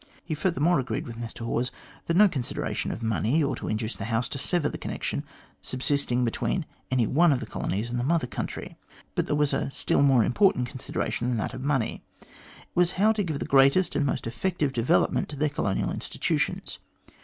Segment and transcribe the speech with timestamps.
[0.25, 1.69] He furthermore agreed with Mr Hawes
[2.07, 5.23] that no consideration of money ought to induce the House to sever the connection
[5.61, 8.77] subsisting between any one of the colonies and the Mother Country,
[9.13, 12.01] but there was a still more im portant consideration than that of money.
[12.21, 12.27] It
[12.73, 16.79] was how tor give the greatest and most effective development to their \ colonial institutions.